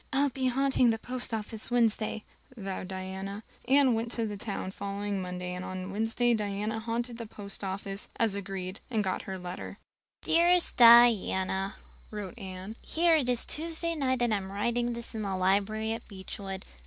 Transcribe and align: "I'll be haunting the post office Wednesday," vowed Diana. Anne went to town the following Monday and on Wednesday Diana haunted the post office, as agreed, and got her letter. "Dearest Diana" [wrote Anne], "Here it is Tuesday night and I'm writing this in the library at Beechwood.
"I'll 0.11 0.29
be 0.29 0.47
haunting 0.47 0.89
the 0.89 0.97
post 0.97 1.31
office 1.31 1.69
Wednesday," 1.69 2.23
vowed 2.57 2.87
Diana. 2.87 3.43
Anne 3.67 3.93
went 3.93 4.11
to 4.13 4.35
town 4.35 4.69
the 4.69 4.75
following 4.75 5.21
Monday 5.21 5.53
and 5.53 5.63
on 5.63 5.91
Wednesday 5.91 6.33
Diana 6.33 6.79
haunted 6.79 7.19
the 7.19 7.27
post 7.27 7.63
office, 7.63 8.09
as 8.15 8.33
agreed, 8.33 8.79
and 8.89 9.03
got 9.03 9.21
her 9.29 9.37
letter. 9.37 9.77
"Dearest 10.23 10.75
Diana" 10.77 11.75
[wrote 12.09 12.39
Anne], 12.39 12.77
"Here 12.81 13.15
it 13.15 13.29
is 13.29 13.45
Tuesday 13.45 13.93
night 13.93 14.23
and 14.23 14.33
I'm 14.33 14.51
writing 14.51 14.93
this 14.93 15.13
in 15.13 15.21
the 15.21 15.37
library 15.37 15.91
at 15.93 16.07
Beechwood. 16.07 16.65